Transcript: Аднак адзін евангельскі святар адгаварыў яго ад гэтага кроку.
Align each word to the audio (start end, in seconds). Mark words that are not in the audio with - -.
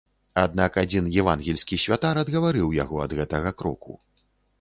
Аднак 0.43 0.77
адзін 0.81 1.09
евангельскі 1.23 1.79
святар 1.83 2.21
адгаварыў 2.23 2.73
яго 2.79 2.95
ад 3.05 3.11
гэтага 3.21 3.53
кроку. 3.61 3.93